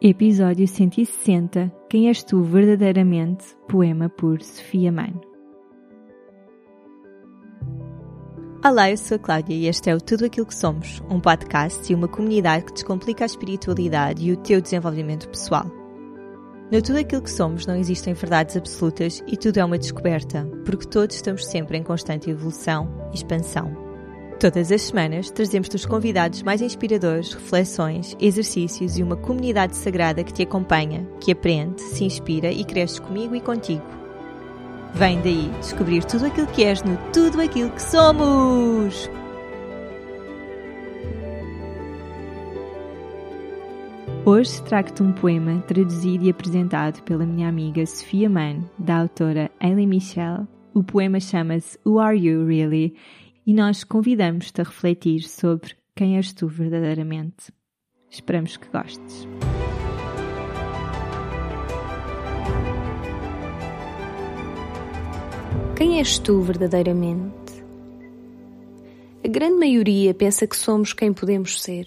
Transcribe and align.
Episódio 0.00 0.68
160 0.68 1.72
Quem 1.90 2.06
és 2.06 2.22
tu 2.22 2.40
verdadeiramente? 2.40 3.44
Poema 3.68 4.08
por 4.08 4.40
Sofia 4.40 4.92
Mano. 4.92 5.20
Olá, 8.64 8.92
eu 8.92 8.96
sou 8.96 9.16
a 9.16 9.18
Cláudia 9.18 9.56
e 9.56 9.66
este 9.66 9.90
é 9.90 9.96
o 9.96 10.00
Tudo 10.00 10.26
Aquilo 10.26 10.46
que 10.46 10.54
Somos, 10.54 11.02
um 11.10 11.18
podcast 11.18 11.90
e 11.90 11.96
uma 11.96 12.06
comunidade 12.06 12.66
que 12.66 12.74
descomplica 12.74 13.24
a 13.24 13.26
espiritualidade 13.26 14.24
e 14.24 14.30
o 14.30 14.36
teu 14.36 14.60
desenvolvimento 14.60 15.28
pessoal. 15.28 15.66
No 16.70 16.80
Tudo 16.80 17.00
Aquilo 17.00 17.22
que 17.22 17.30
Somos 17.32 17.66
não 17.66 17.74
existem 17.74 18.14
verdades 18.14 18.56
absolutas 18.56 19.20
e 19.26 19.36
tudo 19.36 19.58
é 19.58 19.64
uma 19.64 19.78
descoberta, 19.78 20.48
porque 20.64 20.86
todos 20.86 21.16
estamos 21.16 21.44
sempre 21.44 21.76
em 21.76 21.82
constante 21.82 22.30
evolução 22.30 22.88
e 23.10 23.16
expansão. 23.16 23.87
Todas 24.40 24.70
as 24.70 24.82
semanas 24.82 25.32
trazemos-te 25.32 25.74
os 25.74 25.84
convidados 25.84 26.44
mais 26.44 26.62
inspiradores, 26.62 27.34
reflexões, 27.34 28.16
exercícios 28.20 28.96
e 28.96 29.02
uma 29.02 29.16
comunidade 29.16 29.74
sagrada 29.74 30.22
que 30.22 30.32
te 30.32 30.42
acompanha, 30.42 31.04
que 31.20 31.32
aprende, 31.32 31.80
se 31.82 32.04
inspira 32.04 32.52
e 32.52 32.64
cresce 32.64 33.00
comigo 33.00 33.34
e 33.34 33.40
contigo. 33.40 33.82
Vem 34.94 35.20
daí 35.22 35.50
descobrir 35.58 36.04
tudo 36.04 36.26
aquilo 36.26 36.46
que 36.46 36.62
és 36.62 36.84
no 36.84 36.96
Tudo 37.12 37.40
Aquilo 37.40 37.70
que 37.70 37.82
Somos! 37.82 39.10
Hoje 44.24 44.62
trago-te 44.62 45.02
um 45.02 45.12
poema 45.12 45.60
traduzido 45.62 46.26
e 46.26 46.30
apresentado 46.30 47.02
pela 47.02 47.26
minha 47.26 47.48
amiga 47.48 47.84
Sofia 47.84 48.30
Mann, 48.30 48.60
da 48.78 49.00
autora 49.00 49.50
Aileen 49.58 49.88
Michel. 49.88 50.46
O 50.72 50.84
poema 50.84 51.18
chama-se 51.18 51.76
Who 51.84 51.98
Are 51.98 52.16
You 52.16 52.46
Really? 52.46 52.94
E 53.48 53.54
nós 53.54 53.82
convidamos-te 53.82 54.60
a 54.60 54.64
refletir 54.64 55.22
sobre 55.22 55.74
quem 55.96 56.18
és 56.18 56.34
tu 56.34 56.46
verdadeiramente. 56.46 57.50
Esperamos 58.10 58.58
que 58.58 58.68
gostes. 58.68 59.26
Quem 65.74 65.98
és 65.98 66.18
tu 66.18 66.42
verdadeiramente? 66.42 67.64
A 69.24 69.28
grande 69.28 69.58
maioria 69.58 70.12
pensa 70.12 70.46
que 70.46 70.54
somos 70.54 70.92
quem 70.92 71.14
podemos 71.14 71.62
ser. 71.62 71.86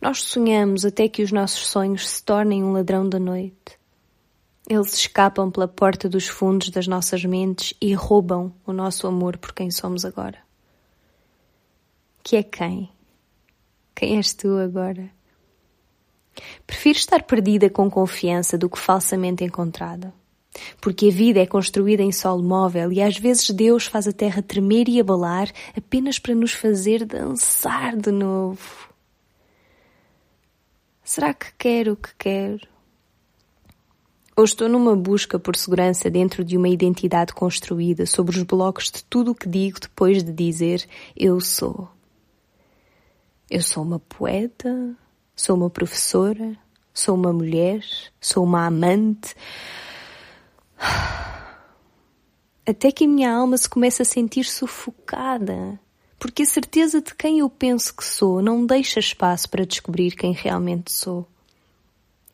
Nós 0.00 0.22
sonhamos 0.22 0.84
até 0.84 1.08
que 1.08 1.24
os 1.24 1.32
nossos 1.32 1.66
sonhos 1.66 2.08
se 2.08 2.22
tornem 2.22 2.62
um 2.62 2.70
ladrão 2.70 3.08
da 3.08 3.18
noite. 3.18 3.75
Eles 4.68 4.94
escapam 4.94 5.50
pela 5.50 5.68
porta 5.68 6.08
dos 6.08 6.26
fundos 6.26 6.70
das 6.70 6.88
nossas 6.88 7.24
mentes 7.24 7.72
e 7.80 7.94
roubam 7.94 8.52
o 8.66 8.72
nosso 8.72 9.06
amor 9.06 9.38
por 9.38 9.52
quem 9.52 9.70
somos 9.70 10.04
agora. 10.04 10.38
Que 12.22 12.36
é 12.36 12.42
quem? 12.42 12.90
Quem 13.94 14.16
és 14.16 14.34
tu 14.34 14.58
agora? 14.58 15.08
Prefiro 16.66 16.98
estar 16.98 17.22
perdida 17.22 17.70
com 17.70 17.88
confiança 17.88 18.58
do 18.58 18.68
que 18.68 18.78
falsamente 18.78 19.44
encontrada. 19.44 20.12
Porque 20.80 21.08
a 21.08 21.12
vida 21.12 21.40
é 21.40 21.46
construída 21.46 22.02
em 22.02 22.10
solo 22.10 22.42
móvel 22.42 22.90
e 22.90 23.00
às 23.00 23.16
vezes 23.16 23.50
Deus 23.50 23.86
faz 23.86 24.08
a 24.08 24.12
terra 24.12 24.42
tremer 24.42 24.88
e 24.88 24.98
abalar 24.98 25.48
apenas 25.76 26.18
para 26.18 26.34
nos 26.34 26.52
fazer 26.52 27.04
dançar 27.04 27.96
de 27.96 28.10
novo. 28.10 28.88
Será 31.04 31.32
que 31.32 31.52
quero 31.56 31.92
o 31.92 31.96
que 31.96 32.10
quero? 32.18 32.75
Ou 34.36 34.44
estou 34.44 34.68
numa 34.68 34.94
busca 34.94 35.38
por 35.38 35.56
segurança 35.56 36.10
dentro 36.10 36.44
de 36.44 36.58
uma 36.58 36.68
identidade 36.68 37.32
construída 37.32 38.04
sobre 38.04 38.36
os 38.36 38.42
blocos 38.42 38.90
de 38.90 39.02
tudo 39.02 39.30
o 39.30 39.34
que 39.34 39.48
digo 39.48 39.80
depois 39.80 40.22
de 40.22 40.30
dizer 40.30 40.86
eu 41.16 41.40
sou. 41.40 41.88
Eu 43.50 43.62
sou 43.62 43.82
uma 43.82 43.98
poeta, 43.98 44.94
sou 45.34 45.56
uma 45.56 45.70
professora, 45.70 46.54
sou 46.92 47.14
uma 47.14 47.32
mulher, 47.32 47.82
sou 48.20 48.44
uma 48.44 48.66
amante. 48.66 49.34
Até 52.68 52.92
que 52.92 53.04
a 53.04 53.08
minha 53.08 53.32
alma 53.32 53.56
se 53.56 53.70
começa 53.70 54.02
a 54.02 54.06
sentir 54.06 54.44
sufocada, 54.44 55.80
porque 56.18 56.42
a 56.42 56.46
certeza 56.46 57.00
de 57.00 57.14
quem 57.14 57.38
eu 57.38 57.48
penso 57.48 57.96
que 57.96 58.04
sou 58.04 58.42
não 58.42 58.66
deixa 58.66 59.00
espaço 59.00 59.48
para 59.48 59.64
descobrir 59.64 60.10
quem 60.10 60.32
realmente 60.32 60.92
sou. 60.92 61.26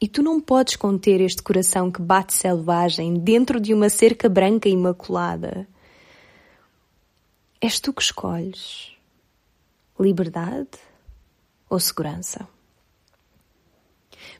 E 0.00 0.08
tu 0.08 0.22
não 0.22 0.40
podes 0.40 0.76
conter 0.76 1.20
este 1.20 1.42
coração 1.42 1.90
que 1.90 2.00
bate 2.00 2.32
selvagem 2.32 3.14
dentro 3.14 3.60
de 3.60 3.74
uma 3.74 3.90
cerca 3.90 4.28
branca 4.28 4.68
imaculada. 4.68 5.68
És 7.60 7.78
tu 7.78 7.92
que 7.92 8.02
escolhes. 8.02 8.96
Liberdade 9.98 10.78
ou 11.68 11.78
segurança? 11.78 12.48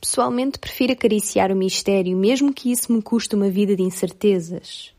Pessoalmente, 0.00 0.58
prefiro 0.58 0.92
acariciar 0.92 1.52
o 1.52 1.56
mistério, 1.56 2.16
mesmo 2.16 2.52
que 2.52 2.72
isso 2.72 2.92
me 2.92 3.00
custe 3.00 3.36
uma 3.36 3.48
vida 3.48 3.76
de 3.76 3.82
incertezas. 3.82 4.92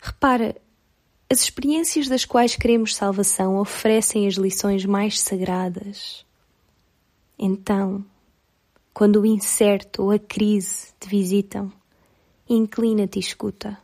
Repara, 0.00 0.56
as 1.30 1.42
experiências 1.42 2.08
das 2.08 2.24
quais 2.24 2.56
queremos 2.56 2.96
salvação 2.96 3.58
oferecem 3.58 4.26
as 4.26 4.34
lições 4.34 4.86
mais 4.86 5.20
sagradas. 5.20 6.24
Então, 7.38 8.04
quando 8.98 9.20
o 9.20 9.26
incerto 9.26 10.02
ou 10.02 10.10
a 10.10 10.18
crise 10.18 10.88
te 10.98 11.08
visitam, 11.08 11.72
inclina-te 12.50 13.16
e 13.16 13.20
escuta. 13.20 13.78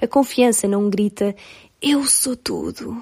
A 0.00 0.06
confiança 0.06 0.66
não 0.66 0.88
grita 0.88 1.36
eu 1.82 2.06
sou 2.06 2.34
tudo. 2.34 2.96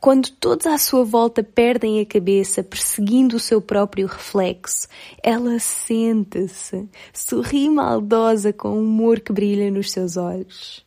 Quando 0.00 0.28
todos 0.32 0.66
à 0.66 0.76
sua 0.76 1.04
volta 1.04 1.44
perdem 1.44 2.00
a 2.00 2.04
cabeça 2.04 2.64
perseguindo 2.64 3.36
o 3.36 3.38
seu 3.38 3.62
próprio 3.62 4.08
reflexo, 4.08 4.88
ela 5.22 5.56
senta-se, 5.60 6.88
sorri 7.12 7.70
maldosa 7.70 8.52
com 8.52 8.70
o 8.70 8.82
humor 8.82 9.20
que 9.20 9.32
brilha 9.32 9.70
nos 9.70 9.92
seus 9.92 10.16
olhos. 10.16 10.84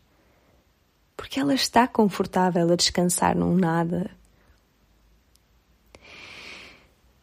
Porque 1.15 1.39
ela 1.39 1.53
está 1.53 1.87
confortável 1.87 2.69
a 2.69 2.75
descansar 2.75 3.33
num 3.33 3.55
nada. 3.55 4.11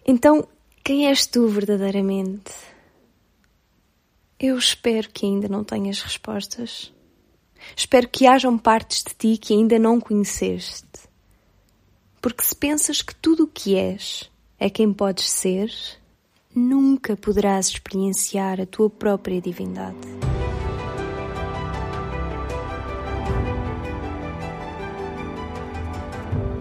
Então, 0.06 0.48
quem 0.84 1.06
és 1.06 1.26
tu 1.26 1.48
verdadeiramente? 1.48 2.52
Eu 4.38 4.58
espero 4.58 5.08
que 5.08 5.24
ainda 5.24 5.48
não 5.48 5.64
tenhas 5.64 6.02
respostas. 6.02 6.92
Espero 7.74 8.06
que 8.06 8.26
hajam 8.26 8.58
partes 8.58 9.02
de 9.02 9.14
ti 9.14 9.38
que 9.38 9.54
ainda 9.54 9.78
não 9.78 9.98
conheceste. 9.98 11.08
Porque 12.20 12.44
se 12.44 12.54
pensas 12.54 13.00
que 13.00 13.14
tudo 13.14 13.44
o 13.44 13.46
que 13.46 13.74
és 13.74 14.30
é 14.58 14.68
quem 14.68 14.92
podes 14.92 15.30
ser, 15.30 15.72
nunca 16.54 17.16
poderás 17.16 17.68
experienciar 17.68 18.60
a 18.60 18.66
tua 18.66 18.90
própria 18.90 19.40
divindade. 19.40 19.96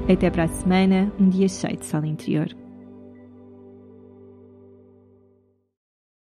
Até 0.09 0.29
para 0.29 0.45
a 0.45 0.47
semana, 0.47 1.11
um 1.19 1.27
dia 1.27 1.49
cheio 1.49 1.75
de 1.75 1.85
sol 1.85 2.05
interior. 2.05 2.62